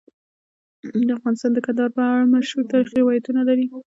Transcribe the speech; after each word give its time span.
افغانستان 1.17 1.51
د 1.53 1.59
کندهار 1.65 1.89
په 1.97 2.01
اړه 2.11 2.31
مشهور 2.33 2.63
تاریخی 2.71 2.95
روایتونه 2.99 3.41
لري. 3.49 3.65